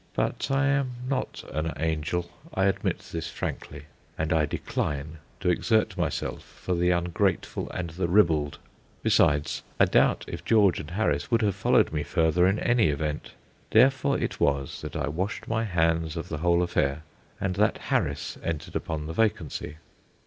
But 0.15 0.49
I 0.49 0.65
am 0.65 0.93
not 1.07 1.43
an 1.53 1.73
angel 1.77 2.31
I 2.55 2.65
admit 2.65 3.09
this 3.11 3.29
frankly, 3.29 3.83
and 4.17 4.33
I 4.33 4.47
decline 4.47 5.19
to 5.41 5.49
exert 5.49 5.95
myself 5.95 6.41
for 6.41 6.73
the 6.73 6.89
ungrateful 6.89 7.69
and 7.69 7.91
the 7.91 8.07
ribald. 8.07 8.57
Besides, 9.03 9.61
I 9.79 9.85
doubt 9.85 10.25
if 10.27 10.43
George 10.43 10.79
and 10.79 10.89
Harris 10.89 11.29
would 11.29 11.43
have 11.43 11.53
followed 11.53 11.93
me 11.93 12.01
further 12.01 12.47
in 12.47 12.57
any 12.57 12.87
event. 12.89 13.33
Therefore 13.69 14.17
it 14.17 14.39
was 14.39 14.81
that 14.81 14.95
I 14.95 15.07
washed 15.07 15.47
my 15.47 15.65
hands 15.65 16.17
of 16.17 16.29
the 16.29 16.39
whole 16.39 16.63
affair, 16.63 17.03
and 17.39 17.53
that 17.57 17.77
Harris 17.77 18.39
entered 18.43 18.75
upon 18.75 19.05
the 19.05 19.13
vacancy. 19.13 19.77